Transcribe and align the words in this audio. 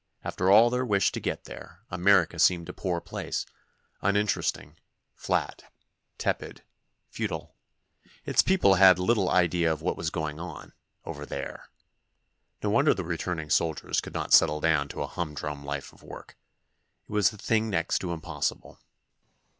After 0.23 0.49
all 0.49 0.71
their 0.71 0.83
wish 0.83 1.11
to 1.11 1.19
get 1.19 1.43
there, 1.43 1.81
America 1.91 2.39
seemed 2.39 2.67
a 2.69 2.73
poor 2.73 2.99
place: 2.99 3.45
uninteresting, 4.01 4.79
flat, 5.13 5.65
tepid, 6.17 6.63
futile—its 7.11 8.41
people 8.41 8.73
had 8.73 8.97
little 8.97 9.29
idea 9.29 9.71
of 9.71 9.83
what 9.83 9.95
was 9.95 10.09
going 10.09 10.39
on, 10.39 10.73
"over 11.05 11.23
there." 11.23 11.67
No 12.63 12.71
wonder 12.71 12.95
the 12.95 13.03
returning 13.05 13.51
soldiers 13.51 14.01
could 14.01 14.15
not 14.15 14.33
settle 14.33 14.59
down 14.59 14.87
to 14.87 15.03
a 15.03 15.07
humdrum 15.07 15.63
life 15.63 15.93
of 15.93 16.01
work. 16.01 16.35
It 17.07 17.11
was 17.11 17.31
a 17.31 17.37
thing 17.37 17.69
next 17.69 17.99
to 17.99 18.11
impossible. 18.11 18.79